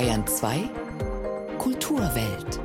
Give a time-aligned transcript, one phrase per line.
[0.00, 0.70] Bayern 2
[1.58, 2.58] Kulturwelt.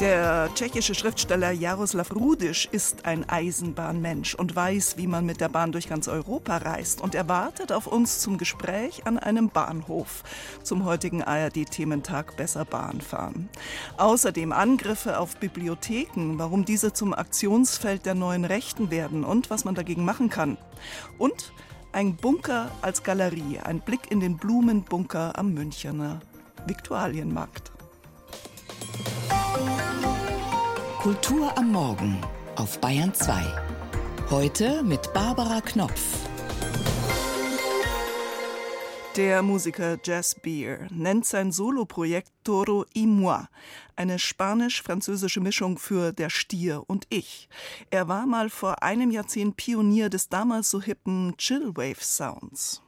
[0.00, 5.70] Der tschechische Schriftsteller Jaroslav Rudisch ist ein Eisenbahnmensch und weiß, wie man mit der Bahn
[5.70, 7.00] durch ganz Europa reist.
[7.00, 10.24] Und er wartet auf uns zum Gespräch an einem Bahnhof
[10.64, 13.48] zum heutigen ARD-Thementag Besser Bahn fahren.
[13.98, 19.76] Außerdem Angriffe auf Bibliotheken, warum diese zum Aktionsfeld der neuen Rechten werden und was man
[19.76, 20.58] dagegen machen kann.
[21.18, 21.52] Und
[21.98, 26.20] ein Bunker als Galerie, ein Blick in den Blumenbunker am Münchener
[26.64, 27.72] Viktualienmarkt.
[31.00, 32.16] Kultur am Morgen
[32.54, 33.42] auf Bayern 2.
[34.30, 36.27] Heute mit Barbara Knopf.
[39.18, 43.48] Der Musiker Jazz Beer nennt sein Soloprojekt Toro y Moi,
[43.96, 47.48] eine spanisch-französische Mischung für Der Stier und ich.
[47.90, 52.80] Er war mal vor einem Jahrzehnt Pionier des damals so hippen Chillwave Sounds.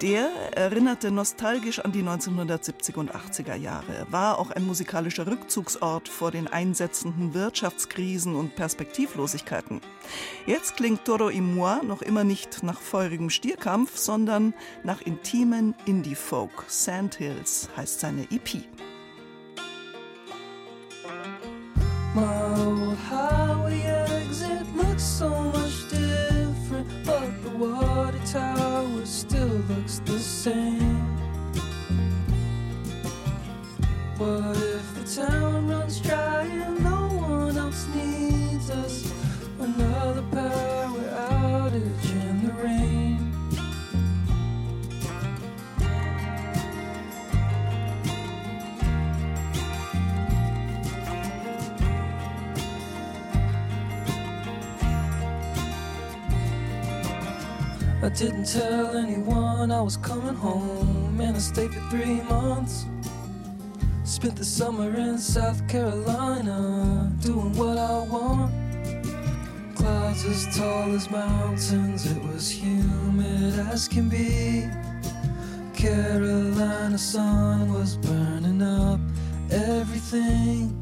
[0.00, 6.30] Der erinnerte nostalgisch an die 1970er und 80er Jahre, war auch ein musikalischer Rückzugsort vor
[6.30, 9.80] den einsetzenden Wirtschaftskrisen und Perspektivlosigkeiten.
[10.46, 16.66] Jetzt klingt Toro y Moi noch immer nicht nach feurigem Stierkampf, sondern nach intimen Indie-Folk.
[16.68, 18.62] Sandhills heißt seine EP.
[22.14, 22.24] My
[22.56, 23.82] old highway
[24.22, 27.87] exit looks so much different, but the water
[30.48, 31.06] same.
[34.16, 39.12] What if the town runs dry and no one else needs us?
[39.60, 43.28] Another power outage in the rain.
[58.00, 62.86] I didn't tell anyone I was coming home, and I stayed for three months.
[64.04, 68.52] Spent the summer in South Carolina, doing what I want.
[69.74, 74.68] Clouds as tall as mountains, it was humid as can be.
[75.74, 79.00] Carolina sun was burning up
[79.50, 80.72] everything.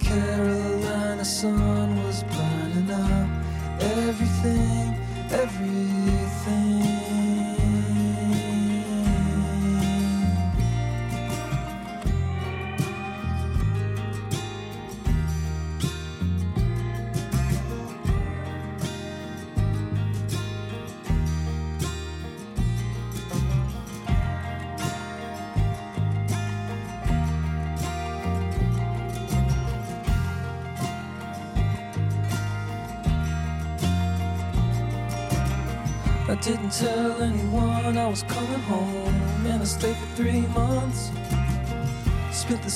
[0.00, 3.28] Carolina sun was burning up
[3.78, 4.98] everything,
[5.30, 6.23] everything.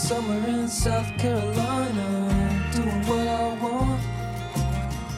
[0.08, 4.00] Summer in South Carolina, doing what I want.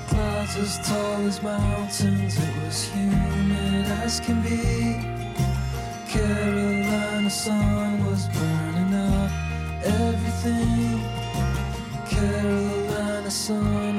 [0.09, 4.99] Clouds as tall as mountains, it was humid as can be.
[6.09, 9.31] Carolina sun was burning up
[9.85, 11.01] everything.
[12.09, 13.90] Carolina sun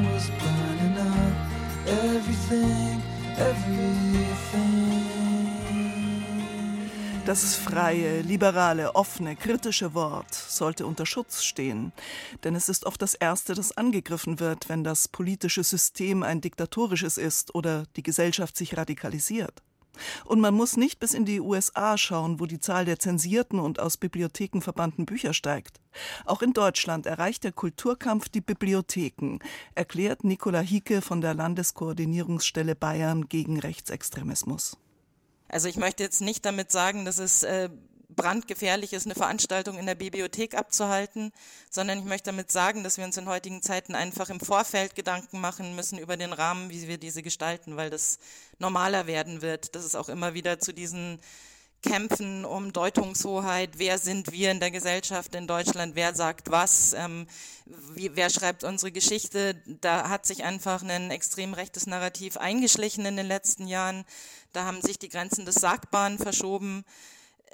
[7.31, 11.94] Das freie, liberale, offene, kritische Wort sollte unter Schutz stehen,
[12.44, 17.18] denn es ist oft das Erste, das angegriffen wird, wenn das politische System ein diktatorisches
[17.18, 19.64] ist oder die Gesellschaft sich radikalisiert.
[20.25, 23.80] Und man muss nicht bis in die USA schauen, wo die Zahl der zensierten und
[23.80, 25.80] aus Bibliotheken verbannten Bücher steigt.
[26.25, 29.40] Auch in Deutschland erreicht der Kulturkampf die Bibliotheken,
[29.74, 34.75] erklärt Nicola Hieke von der Landeskoordinierungsstelle Bayern gegen Rechtsextremismus.
[35.51, 37.69] Also ich möchte jetzt nicht damit sagen, dass es äh,
[38.16, 41.31] brandgefährlich ist, eine Veranstaltung in der Bibliothek abzuhalten,
[41.69, 45.41] sondern ich möchte damit sagen, dass wir uns in heutigen Zeiten einfach im Vorfeld Gedanken
[45.41, 48.18] machen müssen über den Rahmen, wie wir diese gestalten, weil das
[48.59, 51.19] normaler werden wird, dass es auch immer wieder zu diesen
[51.81, 57.25] Kämpfen um Deutungshoheit, wer sind wir in der Gesellschaft in Deutschland, wer sagt was, ähm,
[57.95, 59.56] wie, wer schreibt unsere Geschichte.
[59.65, 64.06] Da hat sich einfach ein extrem rechtes Narrativ eingeschlichen in den letzten Jahren.
[64.53, 66.86] Da haben sich die Grenzen des Sagbaren verschoben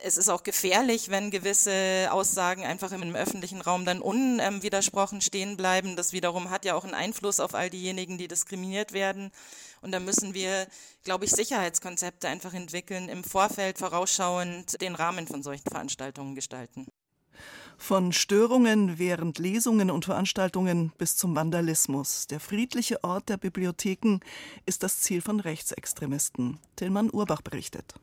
[0.03, 5.95] es ist auch gefährlich, wenn gewisse Aussagen einfach im, öffentlichen Raum dann unwidersprochen stehen bleiben.
[5.95, 9.31] Das wiederum hat ja auch einen Einfluss auf all diejenigen, die diskriminiert werden.
[9.81, 10.67] Und da müssen wir,
[11.03, 16.88] glaube ich, Sicherheitskonzepte einfach entwickeln, im Vorfeld vorausschauend den Rahmen von solchen Veranstaltungen gestalten.
[17.77, 22.27] Von Störungen während Lesungen und Veranstaltungen bis zum Vandalismus.
[22.27, 24.19] Der friedliche Ort der Bibliotheken
[24.65, 26.59] ist das Ziel von Rechtsextremisten.
[26.75, 27.95] Tillmann Urbach berichtet.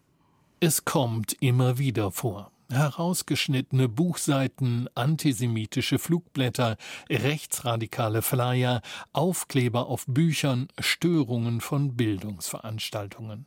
[0.61, 2.51] Es kommt immer wieder vor.
[2.71, 6.77] Herausgeschnittene Buchseiten, antisemitische Flugblätter,
[7.11, 8.81] rechtsradikale Flyer,
[9.13, 13.47] Aufkleber auf Büchern, Störungen von Bildungsveranstaltungen.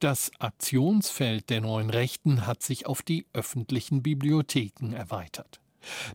[0.00, 5.61] Das Aktionsfeld der neuen Rechten hat sich auf die öffentlichen Bibliotheken erweitert.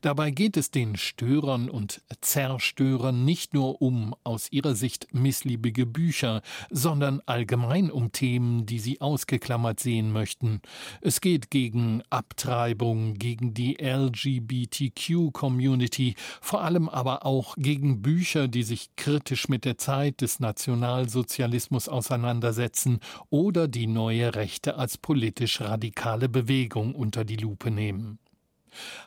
[0.01, 6.41] Dabei geht es den Störern und Zerstörern nicht nur um aus ihrer Sicht missliebige Bücher,
[6.69, 10.61] sondern allgemein um Themen, die sie ausgeklammert sehen möchten.
[11.01, 18.95] Es geht gegen Abtreibung, gegen die LGBTQ-Community, vor allem aber auch gegen Bücher, die sich
[18.95, 22.99] kritisch mit der Zeit des Nationalsozialismus auseinandersetzen
[23.29, 28.19] oder die neue Rechte als politisch radikale Bewegung unter die Lupe nehmen.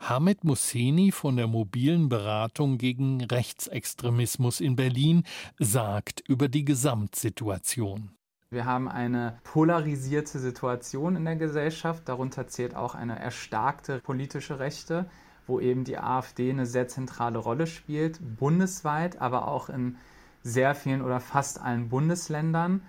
[0.01, 5.25] Hamed Musseni von der mobilen Beratung gegen Rechtsextremismus in Berlin
[5.59, 8.11] sagt über die Gesamtsituation.
[8.53, 12.09] Wir haben eine polarisierte Situation in der Gesellschaft.
[12.09, 15.09] Darunter zählt auch eine erstarkte politische Rechte,
[15.47, 19.97] wo eben die AfD eine sehr zentrale Rolle spielt, bundesweit, aber auch in
[20.43, 22.83] sehr vielen oder fast allen Bundesländern.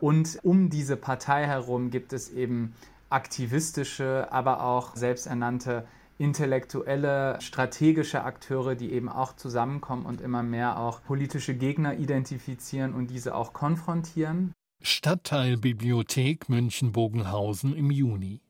[0.00, 2.74] Und um diese Partei herum gibt es eben
[3.08, 5.86] aktivistische, aber auch selbsternannte
[6.18, 13.08] intellektuelle, strategische Akteure, die eben auch zusammenkommen und immer mehr auch politische Gegner identifizieren und
[13.08, 14.52] diese auch konfrontieren.
[14.82, 18.42] Stadtteilbibliothek München-Bogenhausen im Juni.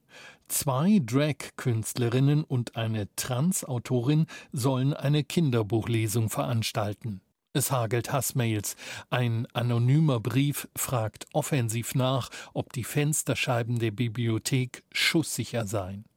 [0.49, 7.21] Zwei Drag-Künstlerinnen und eine Trans-Autorin sollen eine Kinderbuchlesung veranstalten.
[7.53, 8.77] Es hagelt Hassmails.
[9.11, 16.08] Ein anonymer Brief fragt offensiv nach, ob die Fensterscheiben der Bibliothek schusssicher seien.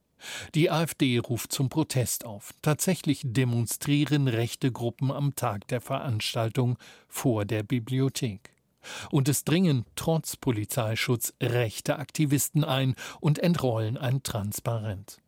[0.54, 2.52] Die AfD ruft zum Protest auf.
[2.62, 6.78] Tatsächlich demonstrieren rechte Gruppen am Tag der Veranstaltung
[7.08, 8.50] vor der Bibliothek.
[9.10, 15.18] Und es dringen trotz Polizeischutz rechte Aktivisten ein und entrollen ein Transparent.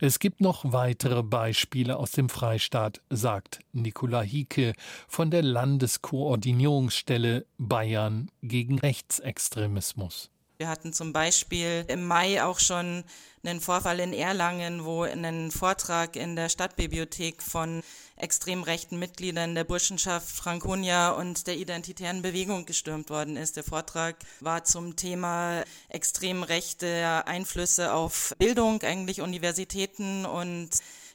[0.00, 4.72] Es gibt noch weitere Beispiele aus dem Freistaat, sagt Nicola Hieke
[5.06, 10.30] von der Landeskoordinierungsstelle Bayern gegen Rechtsextremismus.
[10.60, 13.04] Wir hatten zum Beispiel im Mai auch schon
[13.44, 17.84] einen Vorfall in Erlangen, wo ein Vortrag in der Stadtbibliothek von
[18.16, 23.56] extrem rechten Mitgliedern der Burschenschaft Franconia und der identitären Bewegung gestürmt worden ist.
[23.56, 30.70] Der Vortrag war zum Thema extrem rechte Einflüsse auf Bildung, eigentlich Universitäten und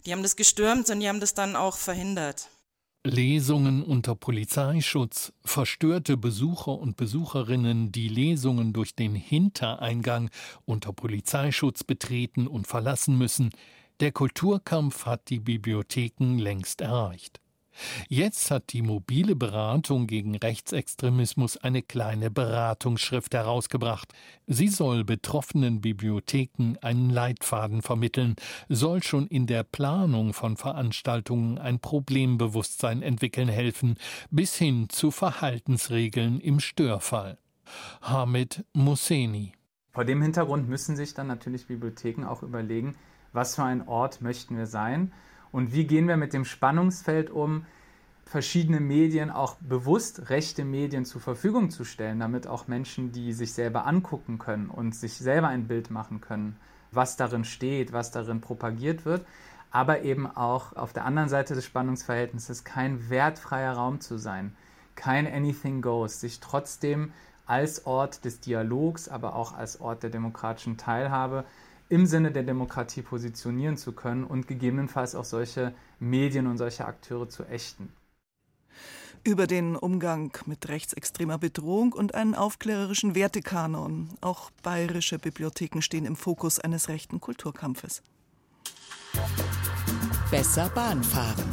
[0.06, 2.48] die haben das gestürmt und die haben das dann auch verhindert.
[3.06, 10.30] Lesungen unter Polizeischutz, verstörte Besucher und Besucherinnen, die Lesungen durch den Hintereingang
[10.64, 13.50] unter Polizeischutz betreten und verlassen müssen,
[14.00, 17.43] der Kulturkampf hat die Bibliotheken längst erreicht.
[18.08, 24.14] Jetzt hat die mobile Beratung gegen Rechtsextremismus eine kleine Beratungsschrift herausgebracht.
[24.48, 28.36] Sie soll betroffenen Bibliotheken einen Leitfaden vermitteln,
[28.70, 33.96] soll schon in der Planung von Veranstaltungen ein Problembewusstsein entwickeln helfen,
[34.30, 37.38] bis hin zu Verhaltensregeln im Störfall.
[38.02, 39.54] Hamid Musseni.
[39.92, 42.96] Vor dem Hintergrund müssen sich dann natürlich Bibliotheken auch überlegen,
[43.32, 45.12] was für ein Ort möchten wir sein
[45.54, 47.66] und wie gehen wir mit dem Spannungsfeld um,
[48.26, 53.54] verschiedene Medien, auch bewusst rechte Medien zur Verfügung zu stellen, damit auch Menschen, die sich
[53.54, 56.58] selber angucken können und sich selber ein Bild machen können,
[56.92, 59.26] was darin steht, was darin propagiert wird,
[59.70, 64.56] aber eben auch auf der anderen Seite des Spannungsverhältnisses kein wertfreier Raum zu sein,
[64.96, 67.14] kein Anything Goes, sich trotzdem
[67.46, 71.46] als Ort des Dialogs, aber auch als Ort der demokratischen Teilhabe
[71.94, 77.30] im Sinne der Demokratie positionieren zu können und gegebenenfalls auch solche Medien und solche Akteure
[77.30, 77.94] zu ächten.
[79.24, 84.10] Über den Umgang mit rechtsextremer Bedrohung und einen aufklärerischen Wertekanon.
[84.22, 88.02] Auch bayerische Bibliotheken stehen im Fokus eines rechten Kulturkampfes.
[90.32, 91.46] Besser Bahn fahren.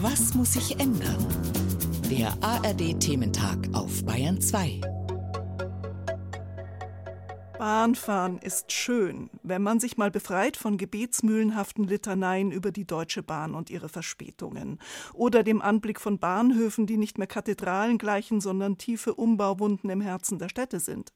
[0.00, 1.24] Was muss sich ändern?
[2.10, 5.03] Der ARD-Thementag auf Bayern 2.
[7.58, 13.54] Bahnfahren ist schön, wenn man sich mal befreit von gebetsmühlenhaften Litaneien über die Deutsche Bahn
[13.54, 14.80] und ihre Verspätungen
[15.12, 20.40] oder dem Anblick von Bahnhöfen, die nicht mehr Kathedralen gleichen, sondern tiefe Umbauwunden im Herzen
[20.40, 21.12] der Städte sind.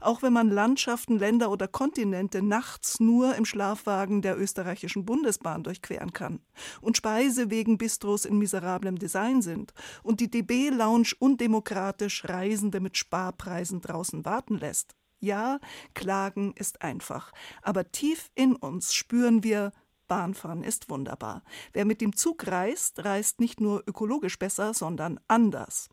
[0.00, 6.14] Auch wenn man Landschaften, Länder oder Kontinente nachts nur im Schlafwagen der österreichischen Bundesbahn durchqueren
[6.14, 6.40] kann
[6.80, 14.24] und Speisewegen Bistros in miserablem Design sind und die DB-Lounge undemokratisch Reisende mit Sparpreisen draußen
[14.24, 14.96] warten lässt.
[15.22, 15.60] Ja,
[15.94, 17.30] klagen ist einfach,
[17.62, 19.70] aber tief in uns spüren wir,
[20.08, 21.44] Bahnfahren ist wunderbar.
[21.72, 25.88] Wer mit dem Zug reist, reist nicht nur ökologisch besser, sondern anders.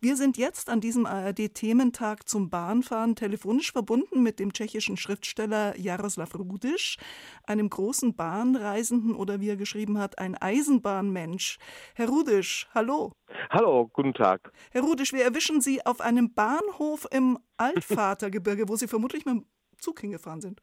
[0.00, 6.34] Wir sind jetzt an diesem ARD-Thementag zum Bahnfahren telefonisch verbunden mit dem tschechischen Schriftsteller Jaroslav
[6.34, 6.96] Rudisch,
[7.44, 11.58] einem großen Bahnreisenden oder wie er geschrieben hat, ein Eisenbahnmensch.
[11.94, 13.12] Herr Rudisch, hallo.
[13.50, 14.52] Hallo, guten Tag.
[14.70, 19.46] Herr Rudisch, wir erwischen Sie auf einem Bahnhof im Altvatergebirge, wo Sie vermutlich mit dem
[19.80, 20.60] Zug hingefahren sind.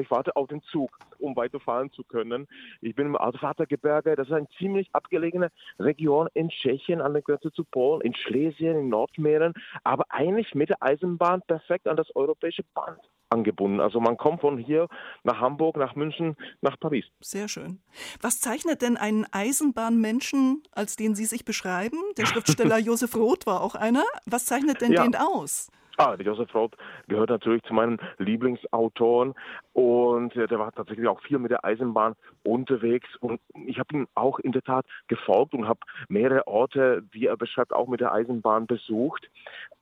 [0.00, 2.46] Ich warte auf den Zug, um weiterfahren zu können.
[2.80, 4.16] Ich bin im Altvatergebirge.
[4.16, 8.76] Das ist eine ziemlich abgelegene Region in Tschechien an der Grenze zu Polen, in Schlesien,
[8.78, 13.80] in Nordmähren, aber eigentlich mit der Eisenbahn perfekt an das europäische Band angebunden.
[13.80, 14.88] Also man kommt von hier
[15.24, 17.04] nach Hamburg, nach München, nach Paris.
[17.20, 17.80] Sehr schön.
[18.20, 21.98] Was zeichnet denn einen Eisenbahnmenschen, als den Sie sich beschreiben?
[22.16, 24.04] Der Schriftsteller Josef Roth war auch einer.
[24.26, 25.02] Was zeichnet denn ja.
[25.02, 25.68] den aus?
[25.96, 29.34] Ah, der Josef Roth gehört natürlich zu meinen Lieblingsautoren
[29.72, 34.08] und äh, der war tatsächlich auch viel mit der Eisenbahn unterwegs und ich habe ihm
[34.14, 38.12] auch in der Tat gefolgt und habe mehrere Orte, wie er beschreibt, auch mit der
[38.12, 39.30] Eisenbahn besucht.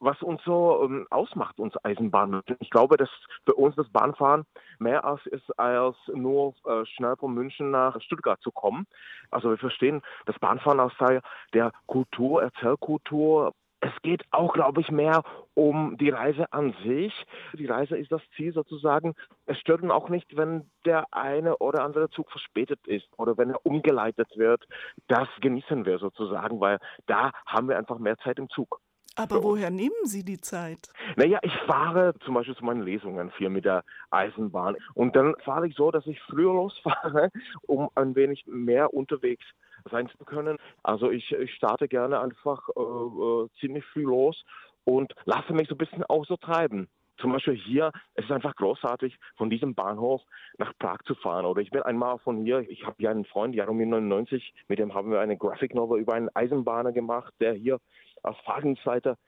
[0.01, 2.43] Was uns so ähm, ausmacht, uns Eisenbahn.
[2.61, 3.11] Ich glaube, dass
[3.47, 4.45] für uns das Bahnfahren
[4.79, 8.87] mehr als ist, als nur äh, schnell von München nach Stuttgart zu kommen.
[9.31, 11.23] Also wir verstehen das Bahnfahren als Teil
[11.55, 15.25] der Kultur, Erzählkultur, es geht auch, glaube ich, mehr
[15.55, 17.13] um die Reise an sich.
[17.53, 19.15] Die Reise ist das Ziel sozusagen.
[19.47, 23.51] Es stört uns auch nicht, wenn der eine oder andere Zug verspätet ist oder wenn
[23.51, 24.65] er umgeleitet wird.
[25.09, 28.81] Das genießen wir sozusagen, weil da haben wir einfach mehr Zeit im Zug.
[29.17, 30.89] Aber woher nehmen Sie die Zeit?
[31.17, 34.77] Naja, ich fahre zum Beispiel zu meinen Lesungen viel mit der Eisenbahn.
[34.95, 37.31] Und dann fahre ich so, dass ich früher losfahre,
[37.67, 39.45] um ein wenig mehr unterwegs
[39.91, 40.59] sein zu können.
[40.83, 44.45] Also ich, ich starte gerne einfach äh, äh, ziemlich früh los
[44.85, 46.89] und lasse mich so ein bisschen auch so treiben.
[47.19, 50.23] Zum Beispiel hier, es ist einfach großartig, von diesem Bahnhof
[50.59, 51.45] nach Prag zu fahren.
[51.45, 54.93] Oder ich bin einmal von hier, ich habe ja einen Freund, Jaromir 99, mit dem
[54.95, 57.79] haben wir eine Graphic Novel über einen Eisenbahner gemacht, der hier
[58.23, 59.19] als Fahrdienstleiter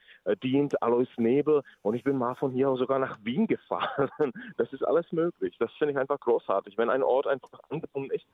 [0.42, 1.62] dient, Alois Nebel.
[1.82, 4.10] Und ich bin mal von hier sogar nach Wien gefahren.
[4.56, 5.56] Das ist alles möglich.
[5.58, 6.78] Das finde ich einfach großartig.
[6.78, 8.24] Wenn ein Ort einfach angebunden ist,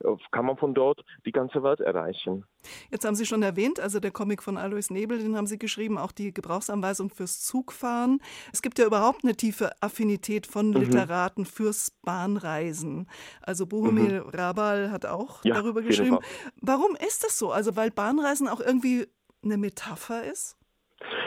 [0.00, 2.44] äh, kann man von dort die ganze Welt erreichen.
[2.90, 5.98] Jetzt haben Sie schon erwähnt, also der Comic von Alois Nebel, den haben Sie geschrieben,
[5.98, 8.20] auch die Gebrauchsanweisung fürs Zugfahren.
[8.52, 10.76] Es gibt ja überhaupt eine tiefe Affinität von mhm.
[10.76, 11.46] Literaten mhm.
[11.46, 13.08] fürs Bahnreisen.
[13.40, 14.28] Also Bohumil mhm.
[14.30, 16.18] Rabal hat auch ja, darüber geschrieben.
[16.60, 17.50] Warum ist das so?
[17.50, 19.06] Also weil Bahnreisen auch irgendwie
[19.44, 20.56] eine Metapher ist?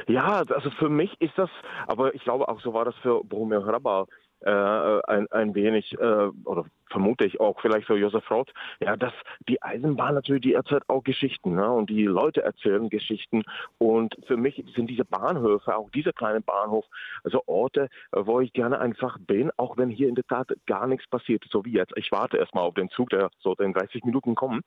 [0.08, 1.50] Ja, also für mich ist das,
[1.88, 4.06] aber ich glaube auch so war das für Boromir Hrabal
[4.42, 9.12] äh, ein, ein wenig, äh, oder vermute ich auch vielleicht für Josef Roth, ja, dass
[9.50, 11.70] die Eisenbahn natürlich, die erzählt auch Geschichten ne?
[11.70, 13.44] und die Leute erzählen Geschichten
[13.80, 16.86] und für mich sind diese Bahnhöfe, auch dieser kleine Bahnhof,
[17.26, 21.06] also Orte, wo ich gerne einfach bin, auch wenn hier in der Tat gar nichts
[21.08, 21.92] passiert, so wie jetzt.
[21.98, 24.62] Ich warte erstmal auf den Zug, der sollte in 30 Minuten kommen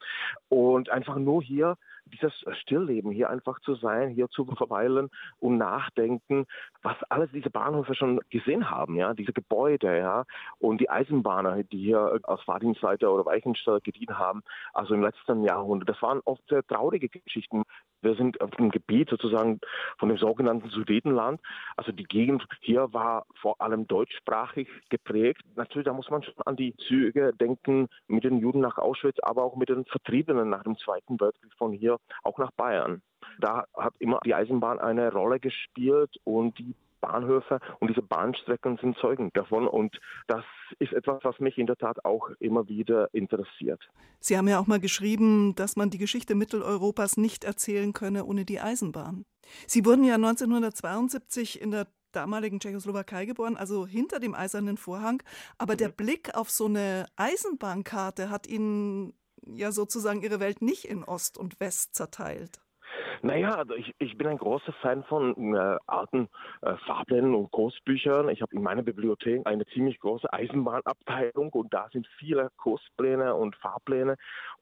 [0.50, 1.76] und einfach nur hier
[2.12, 2.32] dieses
[2.62, 6.46] Stillleben, hier einfach zu sein, hier zu verweilen und nachdenken,
[6.82, 10.24] was alles diese Bahnhöfe schon gesehen haben, ja, diese Gebäude, ja,
[10.58, 15.88] und die Eisenbahner, die hier als Fahrdienstleiter oder Weichensteller gedient haben, also im letzten Jahrhundert.
[15.88, 17.62] Das waren oft sehr traurige Geschichten.
[18.00, 19.60] Wir sind auf dem Gebiet sozusagen
[19.98, 21.40] von dem sogenannten Sudetenland.
[21.76, 25.42] Also die Gegend hier war vor allem deutschsprachig geprägt.
[25.56, 29.42] Natürlich, da muss man schon an die Züge denken mit den Juden nach Auschwitz, aber
[29.42, 33.02] auch mit den Vertriebenen nach dem Zweiten Weltkrieg von hier auch nach Bayern.
[33.40, 38.96] Da hat immer die Eisenbahn eine Rolle gespielt und die Bahnhöfe und diese Bahnstrecken sind
[38.98, 39.66] Zeugen davon.
[39.66, 40.44] Und das
[40.78, 43.88] ist etwas, was mich in der Tat auch immer wieder interessiert.
[44.20, 48.44] Sie haben ja auch mal geschrieben, dass man die Geschichte Mitteleuropas nicht erzählen könne ohne
[48.44, 49.24] die Eisenbahn.
[49.66, 55.22] Sie wurden ja 1972 in der damaligen Tschechoslowakei geboren, also hinter dem eisernen Vorhang.
[55.58, 55.94] Aber der mhm.
[55.94, 59.14] Blick auf so eine Eisenbahnkarte hat Ihnen
[59.46, 62.60] ja sozusagen ihre Welt nicht in Ost und West zerteilt.
[63.22, 66.28] Naja, also ich, ich bin ein großer Fan von äh, alten
[66.62, 68.28] äh, Fabeln und Kursbüchern.
[68.28, 73.56] Ich habe in meiner Bibliothek eine ziemlich große Eisenbahnabteilung und da sind viele Kurspläne und
[73.56, 74.16] Fahrpläne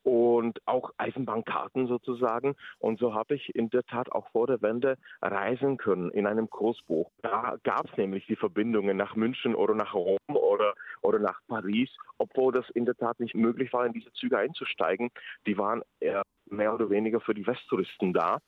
[0.04, 2.54] und auch Eisenbahnkarten sozusagen.
[2.78, 6.48] Und so habe ich in der Tat auch vor der Wende reisen können in einem
[6.48, 7.10] Kursbuch.
[7.22, 10.74] Da gab es nämlich die Verbindungen nach München oder nach Rom oder,
[11.06, 15.10] oder nach Paris, obwohl das in der Tat nicht möglich war, in diese Züge einzusteigen.
[15.46, 18.38] Die waren eher mehr oder weniger für die Westtouristen da.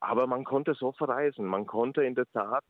[0.00, 1.44] Aber man konnte so verreisen.
[1.44, 2.64] Man konnte in der Tat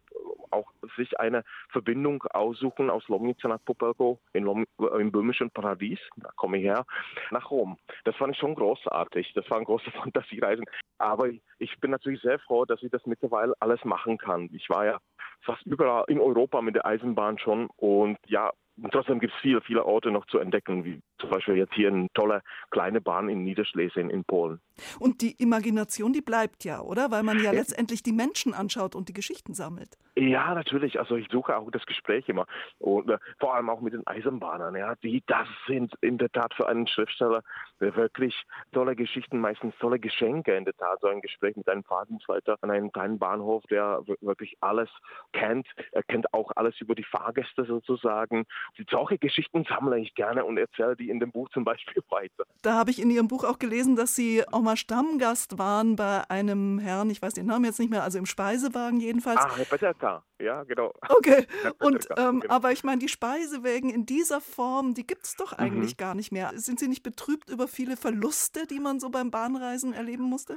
[0.50, 6.30] auch sich eine Verbindung aussuchen aus Lomnica nach Popelko in Lom im böhmischen Paradies, da
[6.36, 6.86] komme ich her,
[7.30, 7.76] nach Rom.
[8.04, 9.32] Das fand ich schon großartig.
[9.34, 10.64] Das waren große Fantasiereisen.
[10.98, 11.28] Aber
[11.58, 14.48] ich bin natürlich sehr froh, dass ich das mittlerweile alles machen kann.
[14.52, 14.98] Ich war ja
[15.42, 18.52] fast überall in Europa mit der Eisenbahn schon und ja,
[18.90, 22.08] trotzdem gibt es viele, viele Orte noch zu entdecken, wie zum Beispiel jetzt hier eine
[22.14, 24.60] tolle kleine Bahn in Niederschlesien in Polen.
[24.98, 27.10] Und die Imagination, die bleibt ja, oder?
[27.10, 27.52] Weil man ja, ja.
[27.52, 29.96] letztendlich die Menschen anschaut und die Geschichten sammelt.
[30.16, 30.98] Ja, natürlich.
[30.98, 32.46] Also ich suche auch das Gespräch immer.
[32.78, 34.74] Und äh, vor allem auch mit den Eisenbahnern.
[34.74, 37.42] Ja, die, das sind in der Tat für einen Schriftsteller
[37.78, 38.34] wirklich
[38.72, 41.00] tolle Geschichten, meistens tolle Geschenke in der Tat.
[41.00, 44.90] So ein Gespräch mit einem Fahrdienstleiter an einem kleinen Bahnhof, der wirklich alles
[45.32, 45.68] kennt.
[45.92, 48.44] Er kennt auch alles über die Fahrgäste sozusagen.
[48.90, 52.44] Solche Geschichten sammle ich gerne und erzähle die in dem Buch zum Beispiel weiter.
[52.62, 56.28] Da habe ich in Ihrem Buch auch gelesen, dass Sie auch mal Stammgast waren bei
[56.30, 59.40] einem Herrn, ich weiß den Namen jetzt nicht mehr, also im Speisewagen jedenfalls.
[59.40, 60.92] Ah, Herr Peterka, ja, genau.
[61.08, 61.46] Okay,
[61.80, 62.54] und ähm, genau.
[62.54, 65.98] aber ich meine, die Speisewägen in dieser Form, die gibt es doch eigentlich mhm.
[65.98, 66.52] gar nicht mehr.
[66.54, 70.56] Sind Sie nicht betrübt über viele Verluste, die man so beim Bahnreisen erleben musste?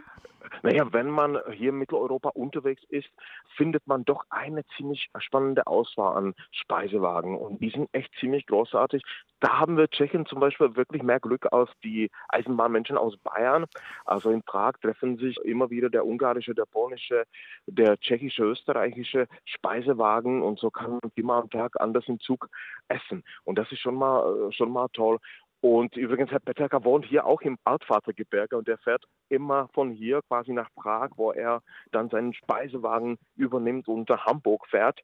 [0.64, 3.10] Naja, wenn man hier in Mitteleuropa unterwegs ist,
[3.56, 9.04] findet man doch eine ziemlich spannende Auswahl an Speisewagen und die sind echt ziemlich großartig.
[9.40, 13.66] Da haben wir Tschechen zum Beispiel wirklich mehr Glück als die Eisenbahnmenschen aus Bayern.
[14.06, 17.24] Also in Prag treffen sich immer wieder der ungarische, der polnische,
[17.66, 22.50] der tschechische, österreichische Speisewagen und so kann man immer am Tag anders im Zug
[22.90, 23.24] essen.
[23.46, 25.20] Und das ist schon mal, schon mal toll.
[25.62, 30.22] Und übrigens, Herr Peterka wohnt hier auch im Altvatergebirge und er fährt immer von hier
[30.24, 35.00] quasi nach Prag, wo er dann seinen Speisewagen übernimmt und nach Hamburg fährt.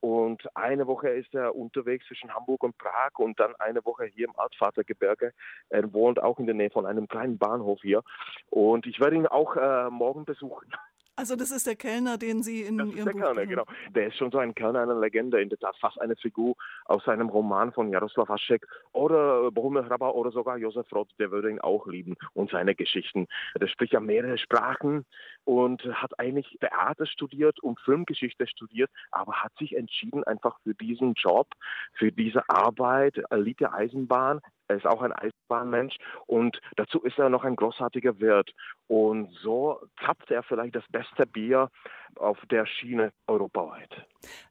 [0.00, 4.26] Und eine Woche ist er unterwegs zwischen Hamburg und Prag und dann eine Woche hier
[4.26, 5.32] im Altvatergebirge.
[5.68, 8.02] Er wohnt auch in der Nähe von einem kleinen Bahnhof hier.
[8.50, 10.72] Und ich werde ihn auch äh, morgen besuchen.
[11.14, 13.64] Also das ist der Kellner, den Sie in das Ihrem ist der Buch Kellner, genau.
[13.90, 16.54] Der ist schon so ein Kellner, eine Legende, in der Tat fast eine Figur
[16.86, 21.50] aus einem Roman von Jaroslav Hašek oder Bohumil Hraba oder sogar Josef Roth, der würde
[21.50, 23.26] ihn auch lieben und seine Geschichten.
[23.60, 25.04] Der spricht ja mehrere Sprachen
[25.44, 31.12] und hat eigentlich Theater studiert und Filmgeschichte studiert, aber hat sich entschieden einfach für diesen
[31.14, 31.48] Job,
[31.92, 37.44] für diese Arbeit, Elite Eisenbahn, er ist auch ein Eisenbahnmensch und dazu ist er noch
[37.44, 38.52] ein großartiger Wirt.
[38.88, 41.70] Und so zapft er vielleicht das beste Bier
[42.16, 44.06] auf der Schiene europaweit.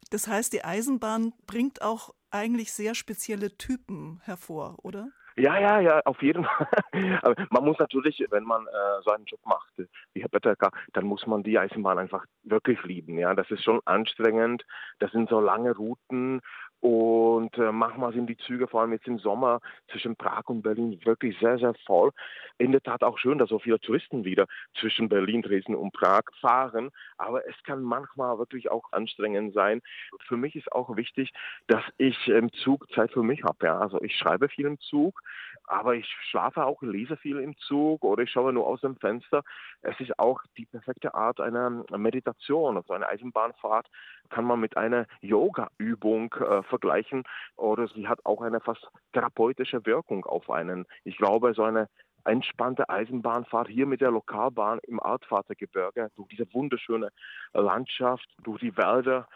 [0.10, 5.10] Das heißt, die Eisenbahn bringt auch eigentlich sehr spezielle Typen hervor, oder?
[5.38, 6.44] Ja, ja, ja, auf jeden
[7.22, 7.36] Fall.
[7.50, 9.72] man muss natürlich, wenn man äh, so einen Job macht,
[10.14, 13.18] wie Herr Betterka, dann muss man die Eisenbahn einfach wirklich lieben.
[13.18, 14.66] Ja, das ist schon anstrengend.
[15.00, 16.42] Das sind so lange Routen
[16.82, 21.00] und äh, manchmal sind die Züge, vor allem jetzt im Sommer zwischen Prag und Berlin,
[21.06, 22.12] wirklich sehr, sehr voll.
[22.58, 24.48] In der Tat auch schön, dass so viele Touristen wieder
[24.80, 26.90] zwischen Berlin, Dresden und Prag fahren.
[27.18, 29.82] Aber es kann manchmal wirklich auch anstrengend sein.
[30.28, 31.32] Für mich ist auch wichtig,
[31.68, 33.64] dass ich im Zug Zeit für mich habe.
[33.66, 33.80] Ja.
[33.80, 35.22] Also ich schreibe viel im Zug,
[35.68, 39.44] aber ich schlafe auch, lese viel im Zug oder ich schaue nur aus dem Fenster.
[39.82, 42.78] Es ist auch die perfekte Art einer Meditation.
[42.78, 43.88] Also eine Eisenbahnfahrt
[44.30, 47.24] kann man mit einer Yoga-Übung äh, vergleichen
[47.56, 50.86] oder sie hat auch eine fast therapeutische Wirkung auf einen.
[51.04, 51.88] Ich glaube, so eine
[52.26, 57.10] entspannte Eisenbahnfahrt hier mit der Lokalbahn im Altvatergebirge durch diese wunderschöne
[57.54, 59.28] Landschaft, durch die Wälder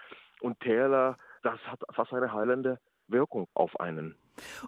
[0.41, 4.15] und Täler, das hat fast eine heilende Wirkung auf einen.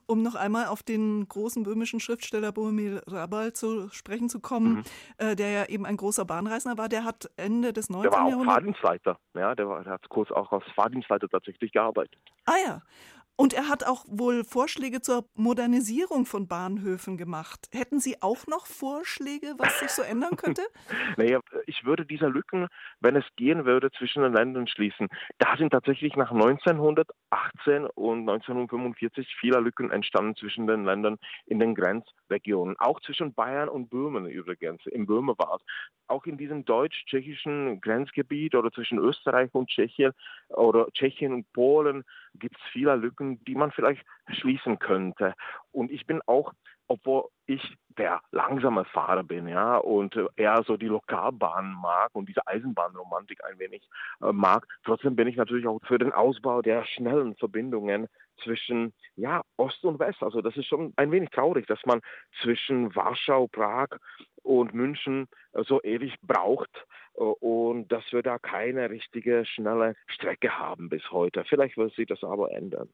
[0.06, 4.84] Um noch einmal auf den großen böhmischen Schriftsteller Bohemil Rabal zu sprechen zu kommen, mhm.
[5.18, 8.12] äh, der ja eben ein großer Bahnreisender war, der hat Ende des 19.
[8.12, 8.30] Jahrhunderts.
[8.30, 12.20] Der war auch Fahrdienstleiter, ja, der, war, der hat kurz auch als Fahrdienstleiter tatsächlich gearbeitet.
[12.46, 12.82] Ah ja.
[13.40, 17.70] Und er hat auch wohl Vorschläge zur Modernisierung von Bahnhöfen gemacht.
[17.72, 20.64] Hätten Sie auch noch Vorschläge, was sich so ändern könnte?
[21.18, 22.68] naja, ich würde diese Lücken,
[23.00, 25.08] wenn es gehen würde, zwischen den Ländern schließen.
[25.38, 31.76] Da sind tatsächlich nach 1918 und 1945 viele Lücken entstanden zwischen den Ländern in den
[31.76, 32.76] Grenzregionen.
[32.80, 35.62] Auch zwischen Bayern und Böhmen übrigens, im Böhmerwald.
[36.08, 40.14] Auch in diesem deutsch-tschechischen Grenzgebiet oder zwischen Österreich und Tschechien
[40.50, 42.04] oder Tschechien und Polen
[42.40, 45.34] gibt es viele Lücken, die man vielleicht schließen könnte.
[45.72, 46.54] Und ich bin auch,
[46.88, 47.62] obwohl ich
[47.98, 53.58] der langsame Fahrer bin, ja, und eher so die Lokalbahn mag und diese Eisenbahnromantik ein
[53.60, 53.88] wenig
[54.22, 58.08] äh, mag, trotzdem bin ich natürlich auch für den Ausbau der schnellen Verbindungen
[58.44, 60.22] zwischen ja, Ost und West.
[60.22, 62.02] Also das ist schon ein wenig traurig, dass man
[62.42, 63.88] zwischen Warschau, Prag
[64.44, 66.70] und München äh, so ewig braucht
[67.16, 71.44] äh, und dass wir da keine richtige schnelle Strecke haben bis heute.
[71.46, 72.90] Vielleicht wird sich das aber ändern.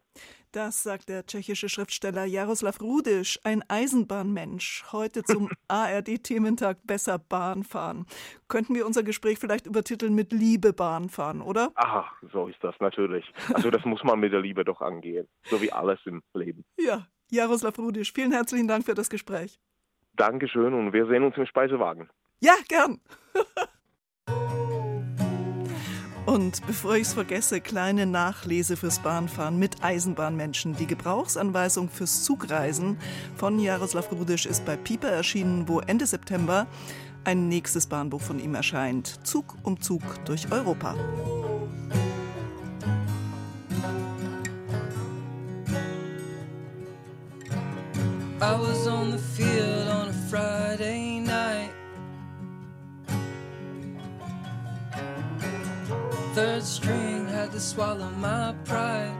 [0.51, 8.05] Das sagt der tschechische Schriftsteller Jaroslav Rudisch, ein Eisenbahnmensch, heute zum ARD-Thementag Besser Bahn fahren.
[8.47, 11.71] Könnten wir unser Gespräch vielleicht übertiteln mit Liebe Bahn fahren, oder?
[11.75, 13.25] Aha, so ist das natürlich.
[13.53, 16.63] Also das muss man mit der Liebe doch angehen, so wie alles im Leben.
[16.77, 19.59] Ja, Jaroslav Rudisch, vielen herzlichen Dank für das Gespräch.
[20.13, 22.09] Dankeschön und wir sehen uns im Speisewagen.
[22.39, 23.01] Ja, gern.
[26.25, 30.75] Und bevor ich es vergesse, kleine Nachlese fürs Bahnfahren mit Eisenbahnmenschen.
[30.77, 32.97] Die Gebrauchsanweisung fürs Zugreisen
[33.35, 36.65] von Jaroslav Rudisch ist bei Pieper erschienen, wo Ende September
[37.25, 39.19] ein nächstes Bahnbuch von ihm erscheint.
[39.27, 40.95] Zug um Zug durch Europa.
[48.41, 49.52] I was on the field
[56.33, 59.15] Third string had to swallow my pride.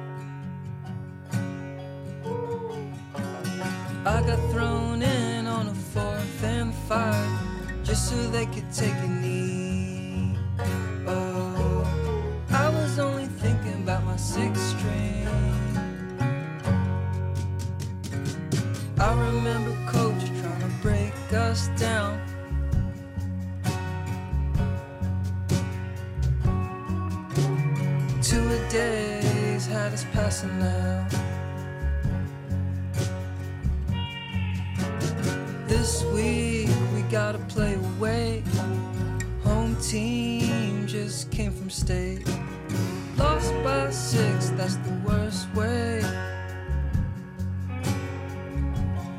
[4.04, 9.08] I got thrown in on a fourth and five just so they could take a
[9.08, 9.63] knee.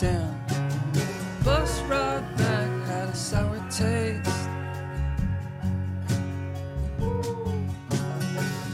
[0.05, 0.37] Down.
[1.43, 4.49] Bus ride back had a sour taste.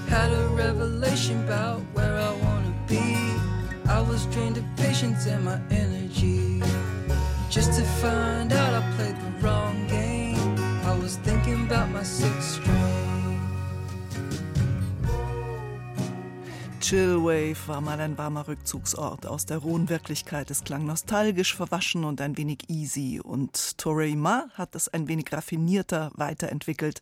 [0.09, 3.07] Had a revelation about where I wanna be.
[3.89, 6.65] I was drained of patience and my energy.
[7.49, 8.60] Just to find out
[16.91, 20.51] Chillwave war mal ein warmer Rückzugsort aus der rohen Wirklichkeit.
[20.51, 23.21] Es klang nostalgisch, verwaschen und ein wenig easy.
[23.23, 27.01] Und Torrey Ma hat es ein wenig raffinierter weiterentwickelt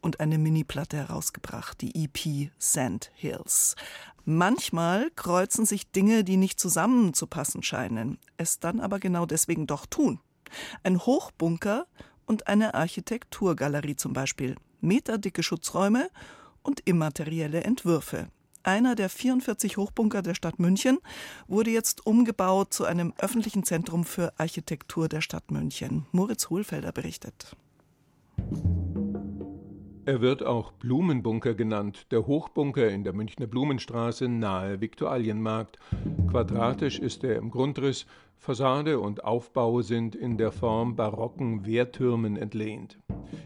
[0.00, 3.76] und eine Mini-Platte herausgebracht, die EP Sand Hills.
[4.24, 10.18] Manchmal kreuzen sich Dinge, die nicht zusammenzupassen scheinen, es dann aber genau deswegen doch tun.
[10.82, 11.86] Ein Hochbunker
[12.24, 16.08] und eine Architekturgalerie zum Beispiel, meterdicke Schutzräume
[16.62, 18.30] und immaterielle Entwürfe.
[18.66, 20.98] Einer der 44 Hochbunker der Stadt München
[21.46, 26.04] wurde jetzt umgebaut zu einem öffentlichen Zentrum für Architektur der Stadt München.
[26.10, 27.54] Moritz Hohlfelder berichtet.
[30.06, 35.80] Er wird auch Blumenbunker genannt, der Hochbunker in der Münchner Blumenstraße nahe Viktualienmarkt.
[36.30, 43.00] Quadratisch ist er im Grundriss, Fassade und Aufbau sind in der Form barocken Wehrtürmen entlehnt.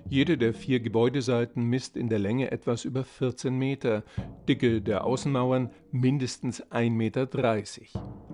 [0.06, 4.04] Jede der vier Gebäudeseiten misst in der Länge etwas über 14 Meter,
[4.46, 7.28] Dicke der Außenmauern mindestens 1,30 Meter.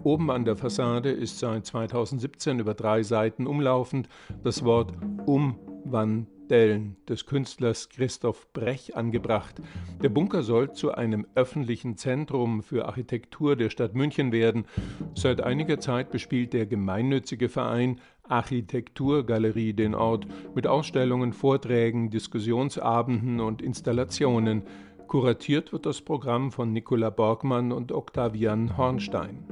[0.02, 4.08] Oben an der Fassade ist seit 2017 über drei Seiten umlaufend
[4.42, 4.94] das Wort
[5.26, 9.61] Umwandlung Dellen des Künstlers Christoph Brech angebracht.
[10.02, 14.66] Der Bunker soll zu einem öffentlichen Zentrum für Architektur der Stadt München werden.
[15.14, 23.62] Seit einiger Zeit bespielt der gemeinnützige Verein Architekturgalerie den Ort mit Ausstellungen, Vorträgen, Diskussionsabenden und
[23.62, 24.62] Installationen.
[25.06, 29.44] Kuratiert wird das Programm von Nicola Borgmann und Octavian Hornstein.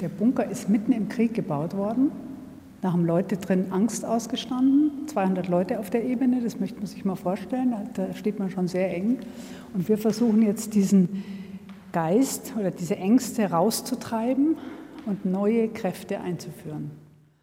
[0.00, 2.10] Der Bunker ist mitten im Krieg gebaut worden
[2.82, 7.04] da haben Leute drin Angst ausgestanden, 200 Leute auf der Ebene, das möchte man sich
[7.04, 9.18] mal vorstellen, da steht man schon sehr eng.
[9.74, 11.22] Und wir versuchen jetzt diesen
[11.92, 14.56] Geist oder diese Ängste rauszutreiben
[15.06, 16.90] und neue Kräfte einzuführen.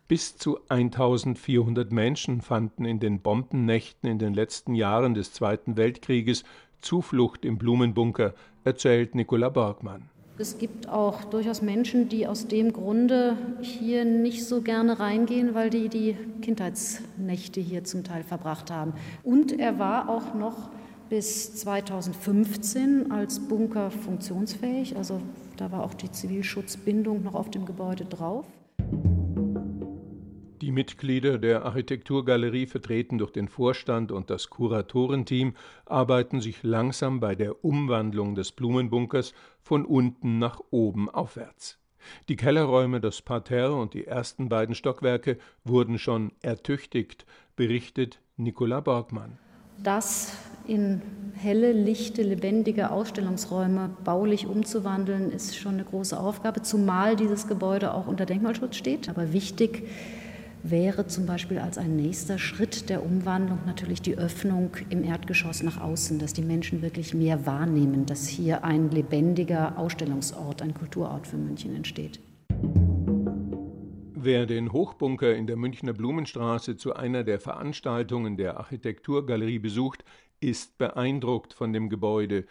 [0.07, 6.45] Bis zu 1400 Menschen fanden in den Bombennächten in den letzten Jahren des Zweiten Weltkrieges
[6.81, 10.09] Zuflucht im Blumenbunker, erzählt Nicola Borgmann.
[10.39, 15.71] Es gibt auch durchaus Menschen, die aus dem Grunde hier nicht so gerne reingehen, weil
[15.71, 18.93] die die Kindheitsnächte hier zum Teil verbracht haben.
[19.23, 20.69] Und er war auch noch
[21.09, 24.95] bis 2015 als Bunker funktionsfähig.
[24.95, 25.21] Also
[25.55, 28.45] da war auch die Zivilschutzbindung noch auf dem Gebäude drauf.
[30.67, 35.53] Die Mitglieder der Architekturgalerie, vertreten durch den Vorstand und das Kuratorenteam,
[35.85, 41.79] arbeiten sich langsam bei der Umwandlung des Blumenbunkers von unten nach oben aufwärts.
[42.27, 47.25] Die Kellerräume, das Parterre und die ersten beiden Stockwerke wurden schon ertüchtigt,
[47.55, 49.39] berichtet Nicola Borgmann.
[49.81, 51.01] Das in
[51.33, 58.07] helle, lichte, lebendige Ausstellungsräume baulich umzuwandeln, ist schon eine große Aufgabe, zumal dieses Gebäude auch
[58.07, 59.07] unter Denkmalschutz steht.
[59.07, 59.87] Aber wichtig
[60.69, 65.79] wäre zum Beispiel als ein nächster Schritt der Umwandlung natürlich die Öffnung im Erdgeschoss nach
[65.79, 71.37] außen, dass die Menschen wirklich mehr wahrnehmen, dass hier ein lebendiger Ausstellungsort, ein Kulturort für
[71.37, 72.19] München entsteht.
[74.19, 80.03] Wer den Hochbunker in der Münchner Blumenstraße zu einer der Veranstaltungen der Architekturgalerie besucht,
[80.39, 82.45] ist beeindruckt von dem Gebäude.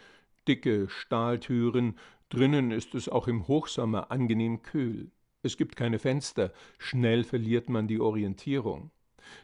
[0.47, 1.97] Dicke Stahltüren,
[2.29, 5.11] drinnen ist es auch im Hochsommer angenehm kühl.
[5.47, 8.91] Es gibt keine Fenster, schnell verliert man die Orientierung.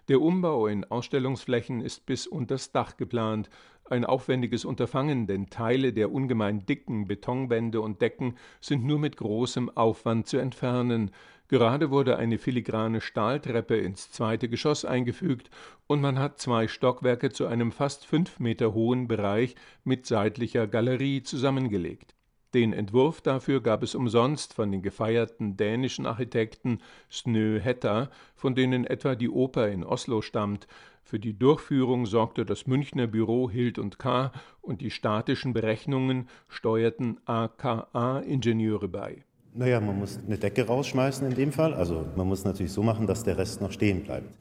[0.10, 3.50] Der Umbau in Ausstellungsflächen ist bis unters Dach geplant,
[3.90, 9.70] ein aufwendiges Unterfangen, denn Teile der ungemein dicken Betonwände und Decken sind nur mit großem
[9.78, 11.12] Aufwand zu entfernen.
[11.48, 15.50] Gerade wurde eine filigrane Stahltreppe ins zweite Geschoss eingefügt
[15.88, 21.24] und man hat zwei Stockwerke zu einem fast fünf Meter hohen Bereich mit seitlicher Galerie
[21.24, 22.14] zusammengelegt
[22.54, 26.80] den Entwurf dafür gab es umsonst von den gefeierten dänischen Architekten
[27.12, 30.68] Snø Hetta, von denen etwa die Oper in Oslo stammt.
[31.04, 34.32] Für die Durchführung sorgte das Münchner Büro Hild und K.
[34.62, 39.24] und die statischen Berechnungen steuerten AKA-Ingenieure bei.
[39.56, 41.74] Naja, man muss eine Decke rausschmeißen in dem Fall.
[41.74, 44.34] Also man muss natürlich so machen, dass der Rest noch stehen bleibt.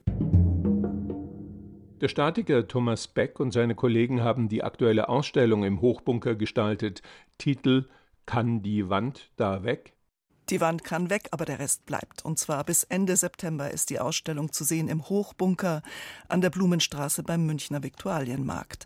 [2.01, 7.01] Der Statiker Thomas Beck und seine Kollegen haben die aktuelle Ausstellung im Hochbunker gestaltet.
[7.38, 7.85] Titel
[8.26, 9.94] kann die Wand da weg?
[10.50, 12.24] Die Wand kann weg, aber der Rest bleibt.
[12.24, 15.82] Und zwar bis Ende September ist die Ausstellung zu sehen im Hochbunker
[16.28, 18.80] an der Blumenstraße beim Münchner Viktualienmarkt.